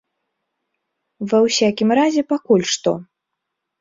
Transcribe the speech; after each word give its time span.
Ва 1.33 1.39
ўсякім 1.45 1.89
разе 2.03 2.21
пакуль 2.33 2.67
што. 2.77 2.91